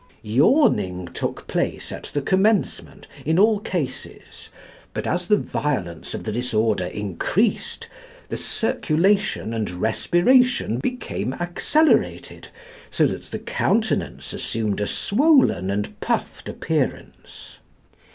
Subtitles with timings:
[0.23, 4.49] Yawning took place at the commencement in all cases,
[4.95, 7.87] but as the violence of the disorder increased
[8.29, 12.47] the circulation and respiration became accelerated,
[12.89, 17.59] so that the countenance assumed a swollen and puffed appearance.